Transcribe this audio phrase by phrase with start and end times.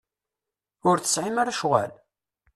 [0.89, 1.91] Ur tesɛim ara ccɣel?